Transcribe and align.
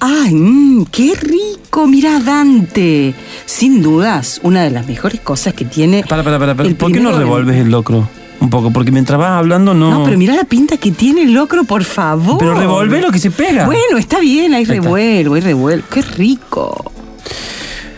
¡Ay, 0.00 0.34
mmm, 0.34 0.84
qué 0.90 1.14
rico! 1.20 1.86
Mira, 1.86 2.18
Dante. 2.20 3.14
Sin 3.46 3.82
dudas, 3.82 4.40
una 4.42 4.62
de 4.62 4.70
las 4.70 4.86
mejores 4.86 5.20
cosas 5.20 5.54
que 5.54 5.64
tiene. 5.64 6.04
Para, 6.08 6.22
para, 6.22 6.38
para. 6.38 6.54
para. 6.54 6.68
el 6.68 6.76
¿Por 6.76 6.92
qué 6.92 7.00
no 7.00 7.12
revuelves 7.12 7.56
el 7.56 7.70
locro? 7.70 8.08
Un 8.40 8.50
poco, 8.50 8.70
porque 8.70 8.90
mientras 8.90 9.18
vas 9.18 9.30
hablando 9.30 9.72
no. 9.72 9.90
No, 9.90 10.04
pero 10.04 10.18
mira 10.18 10.34
la 10.34 10.44
pinta 10.44 10.76
que 10.76 10.90
tiene 10.90 11.22
el 11.22 11.32
locro, 11.32 11.64
por 11.64 11.84
favor. 11.84 12.36
Pero 12.38 12.54
revolve 12.54 13.00
lo 13.00 13.10
que 13.10 13.18
se 13.18 13.30
pega. 13.30 13.64
Bueno, 13.64 13.96
está 13.96 14.20
bien, 14.20 14.52
ahí 14.54 14.62
está. 14.64 14.74
revuelvo, 14.74 15.34
ahí 15.36 15.40
revuelvo. 15.40 15.86
Qué 15.90 16.02
rico. 16.02 16.92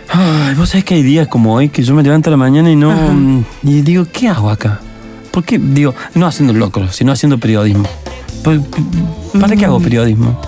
Ay, 0.09 0.55
vos 0.55 0.69
sabés 0.69 0.85
que 0.85 0.95
hay 0.95 1.03
días 1.03 1.27
como 1.27 1.55
hoy 1.55 1.69
que 1.69 1.83
yo 1.83 1.93
me 1.95 2.03
levanto 2.03 2.31
a 2.31 2.33
la 2.33 2.37
mañana 2.37 2.71
y 2.71 2.77
no. 2.77 2.91
mm, 2.93 3.45
Y 3.65 3.81
digo, 3.83 4.07
¿qué 4.13 4.29
hago 4.29 4.51
acá? 4.51 4.81
¿Por 5.33 5.43
qué? 5.43 5.59
Digo, 5.59 5.95
no 6.15 6.27
haciendo 6.27 6.53
locro, 6.53 6.91
sino 6.93 7.11
haciendo 7.13 7.39
periodismo. 7.39 7.89
¿Por- 8.45 8.61
¿Para 9.41 9.57
qué 9.57 9.65
hago 9.65 9.81
periodismo? 9.81 10.41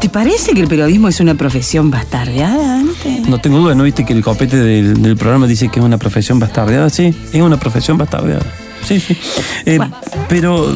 ¿Te 0.00 0.08
parece 0.08 0.52
que 0.52 0.60
el 0.60 0.68
periodismo 0.68 1.08
es 1.08 1.20
una 1.20 1.34
profesión 1.34 1.90
bastardeada, 1.90 2.56
Dante? 2.78 3.22
No 3.28 3.38
tengo 3.38 3.58
duda, 3.58 3.74
¿no 3.74 3.82
viste 3.84 4.04
que 4.04 4.12
el 4.12 4.22
copete 4.22 4.56
del, 4.56 5.02
del 5.02 5.16
programa 5.16 5.46
dice 5.46 5.68
que 5.68 5.80
es 5.80 5.84
una 5.84 5.98
profesión 5.98 6.38
bastardeada? 6.38 6.90
Sí, 6.90 7.14
es 7.32 7.40
una 7.42 7.58
profesión 7.58 7.98
bastardeada. 7.98 8.44
Sí, 8.84 9.00
sí. 9.00 9.16
Eh, 9.64 9.78
Bueno. 9.78 9.96
Pero. 10.28 10.72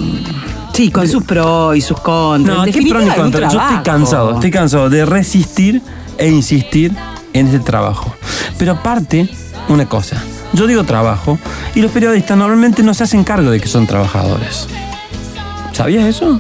Sí, 0.73 0.91
con 0.91 1.07
sus 1.09 1.25
pros 1.25 1.77
y 1.77 1.81
sus 1.81 2.01
contras. 2.01 2.59
No, 2.59 2.65
¿qué 2.65 2.73
pro 2.73 3.01
ni 3.01 3.05
definitiva, 3.07 3.13
es 3.13 3.17
un 3.19 3.23
contra? 3.23 3.49
Yo 3.51 3.61
estoy 3.61 3.83
cansado, 3.83 4.35
estoy 4.35 4.51
cansado 4.51 4.89
de 4.91 5.05
resistir 5.05 5.83
e 6.17 6.29
insistir 6.29 6.93
en 7.33 7.47
este 7.47 7.59
trabajo. 7.61 8.15
Pero 8.59 8.73
aparte, 8.73 9.29
una 9.69 9.87
cosa. 9.89 10.23
Yo 10.53 10.67
digo 10.67 10.83
trabajo 10.85 11.39
y 11.75 11.81
los 11.81 11.93
periodistas 11.93 12.37
normalmente 12.37 12.83
no 12.83 12.95
se 12.95 13.05
hacen 13.05 13.23
cargo 13.25 13.51
de 13.51 13.61
que 13.61 13.69
son 13.69 13.87
trabajadores. 13.87 14.67
¿Sabías 15.73 16.05
eso? 16.05 16.39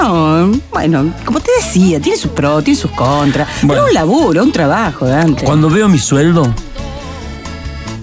No, 0.00 0.50
bueno, 0.72 1.12
como 1.24 1.40
te 1.40 1.50
decía, 1.58 2.00
tiene 2.00 2.18
sus 2.18 2.30
pros, 2.30 2.62
tiene 2.64 2.78
sus 2.78 2.90
contras. 2.92 3.48
Bueno. 3.62 3.82
Pero 3.82 3.86
un 3.88 3.94
laburo, 3.94 4.42
un 4.42 4.52
trabajo, 4.52 5.06
Dante. 5.06 5.44
Cuando 5.44 5.68
veo 5.68 5.88
mi 5.88 5.98
sueldo, 5.98 6.52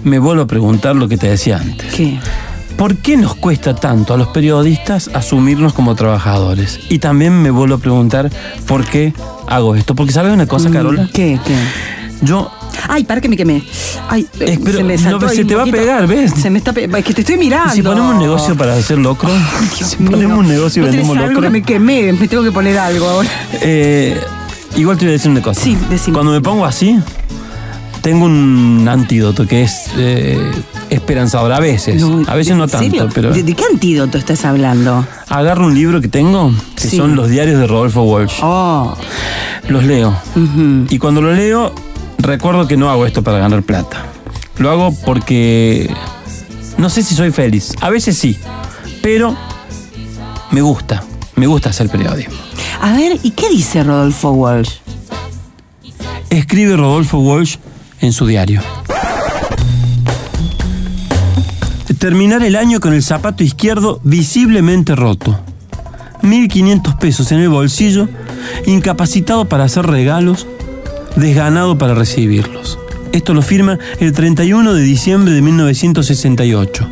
me 0.04 0.18
vuelvo 0.18 0.42
a 0.42 0.46
preguntar 0.46 0.94
lo 0.94 1.08
que 1.08 1.16
te 1.16 1.28
decía 1.28 1.58
antes. 1.58 1.92
¿Qué? 1.94 2.18
¿Por 2.76 2.96
qué 2.96 3.16
nos 3.16 3.34
cuesta 3.34 3.74
tanto 3.74 4.12
a 4.12 4.18
los 4.18 4.28
periodistas 4.28 5.10
asumirnos 5.14 5.72
como 5.72 5.94
trabajadores? 5.94 6.78
Y 6.90 6.98
también 6.98 7.40
me 7.40 7.50
vuelvo 7.50 7.76
a 7.76 7.78
preguntar 7.78 8.30
por 8.66 8.84
qué 8.84 9.14
hago 9.46 9.74
esto. 9.74 9.94
Porque 9.94 10.12
¿sabes 10.12 10.32
una 10.32 10.46
cosa, 10.46 10.70
Carola? 10.70 11.04
Mm, 11.04 11.08
¿Qué? 11.08 11.40
¿Qué? 11.44 11.56
Yo 12.20 12.50
Ay, 12.88 13.04
para 13.04 13.20
que 13.20 13.28
me 13.28 13.36
quemé. 13.36 13.62
Ay, 14.08 14.26
eh, 14.40 14.58
pero 14.64 14.78
se 14.78 14.84
me 14.84 14.96
no, 14.96 15.02
saltó 15.02 15.26
ahí 15.28 15.36
se 15.36 15.42
un 15.42 15.48
te 15.48 15.54
va 15.54 15.62
a 15.62 15.66
pegar, 15.66 16.06
¿ves? 16.06 16.32
Se 16.40 16.50
me 16.50 16.58
está 16.58 16.72
pe- 16.72 16.84
Es 16.84 17.04
que 17.04 17.14
te 17.14 17.20
estoy 17.22 17.36
mirando. 17.36 17.72
¿Y 17.72 17.76
si 17.76 17.82
ponemos 17.82 18.14
un 18.14 18.20
negocio 18.20 18.56
para 18.56 18.74
hacer 18.74 18.98
locro? 18.98 19.28
Si 19.74 19.96
ponemos 19.96 20.22
mío. 20.32 20.38
un 20.38 20.48
negocio 20.48 20.82
y 20.82 20.86
¿No 20.86 20.90
tenés 20.90 21.06
vendemos 21.08 21.16
algo 21.28 21.40
locro. 21.40 21.42
que 21.42 21.50
me 21.50 21.62
quemé, 21.62 22.12
me 22.12 22.28
tengo 22.28 22.42
que 22.44 22.52
poner 22.52 22.78
algo 22.78 23.08
ahora. 23.08 23.28
Eh, 23.62 24.20
igual 24.76 24.96
te 24.98 25.04
voy 25.04 25.10
a 25.10 25.12
decir 25.12 25.30
una 25.30 25.42
cosa. 25.42 25.60
Sí, 25.60 25.76
decime. 25.90 26.14
Cuando 26.14 26.32
me 26.32 26.40
pongo 26.40 26.64
así, 26.64 26.98
tengo 28.02 28.26
un 28.26 28.86
antídoto 28.88 29.46
que 29.46 29.62
es 29.62 29.72
eh, 29.96 30.38
esperanzador 30.90 31.52
a 31.52 31.58
veces. 31.60 32.00
a 32.28 32.34
veces 32.36 32.56
no 32.56 32.64
¿en 32.64 32.70
tanto, 32.70 32.84
serio? 32.86 33.08
pero 33.12 33.32
¿De, 33.32 33.42
de 33.42 33.54
qué 33.54 33.64
antídoto 33.70 34.16
estás 34.18 34.44
hablando? 34.44 35.04
agarro 35.28 35.66
un 35.66 35.74
libro 35.74 36.00
que 36.00 36.08
tengo, 36.08 36.52
que 36.76 36.88
Sí. 36.88 36.96
son 36.96 37.16
los 37.16 37.28
diarios 37.30 37.58
de 37.58 37.66
Rodolfo 37.66 38.02
Walsh. 38.04 38.34
Oh, 38.42 38.96
Los 39.68 39.82
leo. 39.84 40.10
ujú. 40.36 40.86
Y 40.88 40.98
cuando 40.98 41.20
lo 41.20 41.32
leo, 41.34 41.74
recuerdo 42.26 42.66
que 42.66 42.76
no 42.76 42.90
hago 42.90 43.06
esto 43.06 43.22
para 43.22 43.38
ganar 43.38 43.62
plata. 43.62 44.06
Lo 44.58 44.70
hago 44.70 44.94
porque 45.04 45.90
no 46.78 46.90
sé 46.90 47.02
si 47.02 47.14
soy 47.14 47.30
feliz. 47.30 47.74
A 47.80 47.90
veces 47.90 48.16
sí, 48.18 48.38
pero 49.02 49.36
me 50.50 50.60
gusta. 50.60 51.02
Me 51.36 51.46
gusta 51.46 51.70
hacer 51.70 51.88
periodismo. 51.88 52.34
A 52.80 52.92
ver, 52.92 53.18
¿y 53.22 53.30
qué 53.30 53.48
dice 53.50 53.82
Rodolfo 53.84 54.30
Walsh? 54.30 54.70
Escribe 56.30 56.76
Rodolfo 56.76 57.18
Walsh 57.18 57.56
en 58.00 58.12
su 58.12 58.26
diario. 58.26 58.62
Terminar 61.98 62.44
el 62.44 62.56
año 62.56 62.78
con 62.78 62.92
el 62.92 63.02
zapato 63.02 63.42
izquierdo 63.42 64.00
visiblemente 64.04 64.94
roto. 64.94 65.40
1.500 66.22 66.98
pesos 66.98 67.32
en 67.32 67.40
el 67.40 67.48
bolsillo, 67.48 68.08
incapacitado 68.66 69.46
para 69.46 69.64
hacer 69.64 69.86
regalos, 69.86 70.46
desganado 71.16 71.78
para 71.78 71.94
recibirlos. 71.94 72.78
Esto 73.12 73.34
lo 73.34 73.42
firma 73.42 73.78
el 73.98 74.12
31 74.12 74.74
de 74.74 74.82
diciembre 74.82 75.32
de 75.32 75.42
1968. 75.42 76.90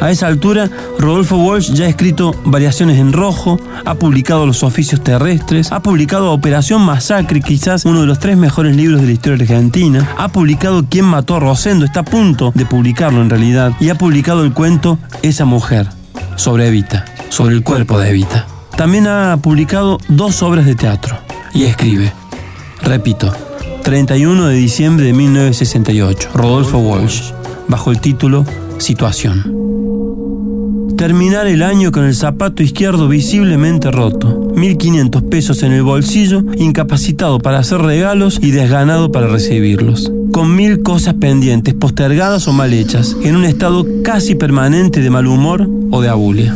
A 0.00 0.10
esa 0.10 0.26
altura, 0.26 0.70
Rodolfo 0.98 1.36
Walsh 1.36 1.72
ya 1.72 1.86
ha 1.86 1.88
escrito 1.88 2.34
Variaciones 2.44 2.98
en 2.98 3.12
Rojo, 3.12 3.58
ha 3.84 3.94
publicado 3.94 4.46
Los 4.46 4.62
Oficios 4.62 5.02
Terrestres, 5.02 5.72
ha 5.72 5.82
publicado 5.82 6.32
Operación 6.32 6.82
Masacre, 6.82 7.40
quizás 7.40 7.84
uno 7.84 8.00
de 8.00 8.06
los 8.06 8.18
tres 8.18 8.36
mejores 8.36 8.76
libros 8.76 9.00
de 9.00 9.08
la 9.08 9.12
historia 9.12 9.38
argentina, 9.40 10.08
ha 10.18 10.28
publicado 10.28 10.84
Quién 10.88 11.04
mató 11.04 11.36
a 11.36 11.40
Rosendo, 11.40 11.84
está 11.84 12.00
a 12.00 12.04
punto 12.04 12.52
de 12.54 12.66
publicarlo 12.66 13.20
en 13.20 13.30
realidad, 13.30 13.72
y 13.80 13.90
ha 13.90 13.98
publicado 13.98 14.44
el 14.44 14.52
cuento 14.52 14.98
Esa 15.22 15.44
mujer, 15.44 15.88
sobre 16.36 16.68
Evita, 16.68 17.04
sobre 17.28 17.54
el 17.54 17.62
cuerpo 17.62 17.98
de 17.98 18.10
Evita. 18.10 18.46
También 18.76 19.06
ha 19.06 19.36
publicado 19.42 19.98
dos 20.08 20.42
obras 20.42 20.66
de 20.66 20.74
teatro, 20.74 21.18
y 21.52 21.64
escribe, 21.64 22.12
repito, 22.82 23.32
31 23.82 24.46
de 24.46 24.54
diciembre 24.54 25.06
de 25.06 25.12
1968, 25.12 26.30
Rodolfo 26.34 26.78
Walsh, 26.78 27.32
bajo 27.68 27.90
el 27.90 28.00
título 28.00 28.44
Situación. 28.78 29.60
Terminar 30.96 31.46
el 31.46 31.62
año 31.62 31.92
con 31.92 32.04
el 32.04 32.14
zapato 32.14 32.62
izquierdo 32.62 33.08
visiblemente 33.08 33.90
roto, 33.90 34.52
1.500 34.54 35.30
pesos 35.30 35.62
en 35.62 35.72
el 35.72 35.82
bolsillo, 35.82 36.42
incapacitado 36.58 37.38
para 37.38 37.58
hacer 37.58 37.80
regalos 37.80 38.38
y 38.42 38.50
desganado 38.50 39.10
para 39.10 39.26
recibirlos. 39.26 40.12
Con 40.30 40.54
mil 40.54 40.82
cosas 40.82 41.14
pendientes, 41.14 41.72
postergadas 41.72 42.46
o 42.48 42.52
mal 42.52 42.74
hechas, 42.74 43.16
en 43.22 43.34
un 43.36 43.44
estado 43.44 43.86
casi 44.04 44.34
permanente 44.34 45.00
de 45.00 45.08
mal 45.08 45.26
humor 45.26 45.68
o 45.90 46.02
de 46.02 46.10
abulia. 46.10 46.54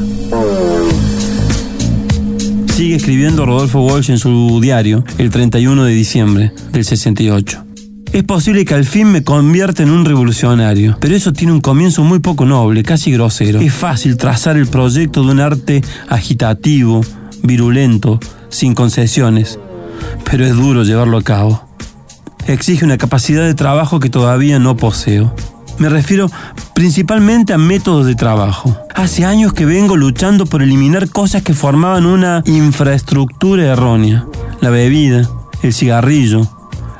Sigue 2.74 2.96
escribiendo 2.96 3.46
Rodolfo 3.46 3.82
Walsh 3.82 4.10
en 4.10 4.18
su 4.18 4.58
diario 4.60 5.04
el 5.18 5.30
31 5.30 5.84
de 5.84 5.92
diciembre 5.92 6.52
del 6.72 6.84
68. 6.84 7.64
Es 8.12 8.24
posible 8.24 8.64
que 8.64 8.74
al 8.74 8.84
fin 8.84 9.12
me 9.12 9.22
convierta 9.22 9.84
en 9.84 9.90
un 9.90 10.04
revolucionario, 10.04 10.96
pero 10.98 11.14
eso 11.14 11.32
tiene 11.32 11.52
un 11.52 11.60
comienzo 11.60 12.02
muy 12.02 12.18
poco 12.18 12.46
noble, 12.46 12.82
casi 12.82 13.12
grosero. 13.12 13.60
Es 13.60 13.72
fácil 13.72 14.16
trazar 14.16 14.56
el 14.56 14.66
proyecto 14.66 15.22
de 15.22 15.30
un 15.30 15.38
arte 15.38 15.84
agitativo, 16.08 17.02
virulento, 17.44 18.18
sin 18.48 18.74
concesiones, 18.74 19.60
pero 20.28 20.44
es 20.44 20.56
duro 20.56 20.82
llevarlo 20.82 21.18
a 21.18 21.22
cabo. 21.22 21.68
Exige 22.48 22.84
una 22.84 22.98
capacidad 22.98 23.44
de 23.44 23.54
trabajo 23.54 24.00
que 24.00 24.10
todavía 24.10 24.58
no 24.58 24.76
poseo. 24.76 25.32
Me 25.78 25.88
refiero 25.88 26.30
principalmente 26.74 27.52
a 27.52 27.58
métodos 27.58 28.06
de 28.06 28.14
trabajo. 28.14 28.76
Hace 28.94 29.24
años 29.24 29.52
que 29.52 29.66
vengo 29.66 29.96
luchando 29.96 30.46
por 30.46 30.62
eliminar 30.62 31.08
cosas 31.08 31.42
que 31.42 31.54
formaban 31.54 32.06
una 32.06 32.42
infraestructura 32.46 33.64
errónea. 33.64 34.26
La 34.60 34.70
bebida, 34.70 35.28
el 35.62 35.72
cigarrillo, 35.72 36.48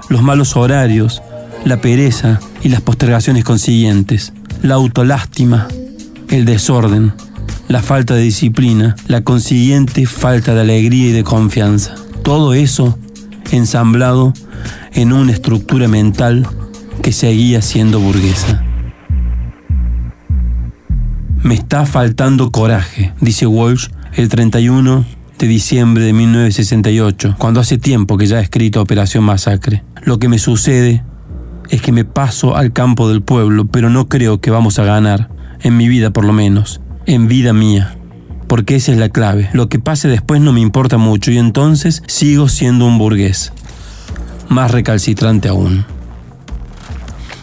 los 0.08 0.22
malos 0.22 0.56
horarios, 0.56 1.22
la 1.64 1.80
pereza 1.80 2.40
y 2.62 2.68
las 2.68 2.80
postergaciones 2.80 3.44
consiguientes, 3.44 4.32
la 4.62 4.74
autolástima, 4.74 5.68
el 6.28 6.44
desorden, 6.44 7.12
la 7.68 7.82
falta 7.82 8.14
de 8.14 8.22
disciplina, 8.22 8.96
la 9.06 9.22
consiguiente 9.22 10.06
falta 10.06 10.54
de 10.54 10.62
alegría 10.62 11.08
y 11.08 11.12
de 11.12 11.24
confianza. 11.24 11.94
Todo 12.22 12.54
eso 12.54 12.98
ensamblado 13.50 14.32
en 14.92 15.12
una 15.12 15.32
estructura 15.32 15.88
mental 15.88 16.46
que 17.02 17.12
seguía 17.12 17.62
siendo 17.62 18.00
burguesa. 18.00 18.63
Me 21.44 21.55
está 21.55 21.84
faltando 21.84 22.50
coraje, 22.50 23.12
dice 23.21 23.47
Walsh 23.47 23.88
el 24.15 24.31
31 24.31 25.05
de 25.38 25.47
diciembre 25.47 26.03
de 26.03 26.15
1968, 26.15 27.34
cuando 27.36 27.60
hace 27.60 27.77
tiempo 27.77 28.16
que 28.16 28.27
ya 28.27 28.39
ha 28.39 28.41
escrito 28.41 28.80
Operación 28.80 29.24
Masacre. 29.24 29.83
Lo 30.04 30.18
que 30.18 30.30
me 30.30 30.39
sucede 30.39 31.03
es 31.68 31.83
que 31.83 31.92
me 31.92 32.07
paso 32.07 32.57
al 32.57 32.72
campo 32.72 33.10
del 33.10 33.21
pueblo, 33.21 33.66
pero 33.66 33.91
no 33.91 34.09
creo 34.09 34.41
que 34.41 34.51
vamos 34.51 34.78
a 34.78 34.84
ganar, 34.84 35.28
en 35.60 35.77
mi 35.77 35.86
vida 35.86 36.09
por 36.09 36.24
lo 36.24 36.33
menos, 36.33 36.80
en 37.04 37.28
vida 37.28 37.53
mía. 37.53 37.95
Porque 38.48 38.77
esa 38.77 38.92
es 38.92 38.98
la 38.98 39.10
clave. 39.10 39.51
Lo 39.53 39.68
que 39.68 39.78
pase 39.78 40.09
después 40.09 40.41
no 40.41 40.54
me 40.54 40.63
importa 40.63 40.97
mucho 40.97 41.30
y 41.30 41.36
entonces 41.36 42.03
sigo 42.07 42.48
siendo 42.48 42.86
un 42.86 42.97
burgués. 42.97 43.53
Más 44.48 44.71
recalcitrante 44.71 45.48
aún. 45.48 45.84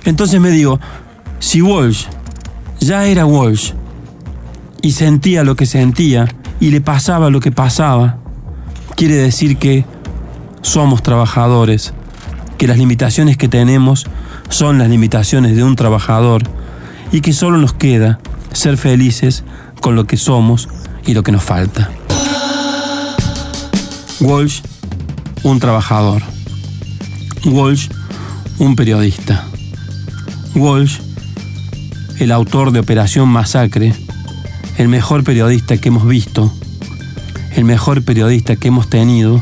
Entonces 0.06 0.42
me 0.42 0.50
digo, 0.50 0.80
si 1.38 1.62
Walsh 1.62 2.06
ya 2.80 3.06
era 3.06 3.28
Walsh 3.28 3.74
y 4.82 4.92
sentía 4.92 5.44
lo 5.44 5.56
que 5.56 5.66
sentía 5.66 6.28
y 6.60 6.72
le 6.72 6.82
pasaba 6.82 7.30
lo 7.30 7.40
que 7.40 7.52
pasaba, 7.52 8.18
quiere 8.96 9.16
decir 9.16 9.58
que 9.58 9.86
somos 10.62 11.02
trabajadores, 11.04 11.94
que 12.58 12.68
las 12.68 12.78
limitaciones 12.78 13.38
que 13.38 13.48
tenemos 13.48 14.06
son 14.50 14.78
las 14.78 14.90
limitaciones 14.90 15.56
de 15.56 15.64
un 15.64 15.76
trabajador 15.76 16.44
y 17.12 17.22
que 17.22 17.34
solo 17.34 17.58
nos 17.58 17.74
queda 17.74 18.20
ser 18.54 18.78
felices 18.78 19.44
con 19.82 19.96
lo 19.96 20.06
que 20.06 20.18
somos 20.18 20.70
y 21.06 21.14
lo 21.14 21.24
que 21.24 21.32
nos 21.32 21.44
falta. 21.44 21.90
Walsh, 24.20 24.62
un 25.44 25.60
trabajador. 25.60 26.22
Walsh, 27.46 27.90
un 28.60 28.76
periodista. 28.76 29.46
Walsh, 30.54 31.00
el 32.20 32.32
autor 32.32 32.72
de 32.72 32.80
Operación 32.80 33.30
Masacre, 33.30 33.96
el 34.78 34.88
mejor 34.88 35.24
periodista 35.24 35.78
que 35.78 35.90
hemos 35.90 36.08
visto, 36.08 36.52
el 37.56 37.66
mejor 37.66 38.04
periodista 38.04 38.56
que 38.56 38.70
hemos 38.70 38.90
tenido, 38.90 39.42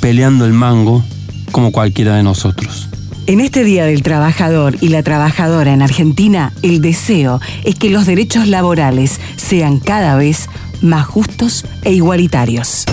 peleando 0.00 0.44
el 0.46 0.52
mango 0.52 1.04
como 1.50 1.72
cualquiera 1.72 2.16
de 2.16 2.22
nosotros. 2.22 2.88
En 3.26 3.40
este 3.40 3.62
Día 3.62 3.84
del 3.84 4.02
Trabajador 4.02 4.76
y 4.80 4.88
la 4.88 5.02
Trabajadora 5.02 5.72
en 5.72 5.82
Argentina, 5.82 6.52
el 6.62 6.80
deseo 6.80 7.40
es 7.62 7.76
que 7.76 7.90
los 7.90 8.04
derechos 8.06 8.48
laborales 8.48 9.20
sean 9.36 9.78
cada 9.78 10.16
vez 10.16 10.48
más 10.80 11.06
justos 11.06 11.64
e 11.84 11.92
igualitarios. 11.92 12.84